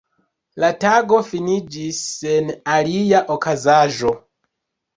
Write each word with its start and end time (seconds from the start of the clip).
La 0.63 0.69
tago 0.83 1.19
finiĝis 1.27 2.01
sen 2.23 2.51
alia 2.79 3.23
okazaĵo. 3.39 4.19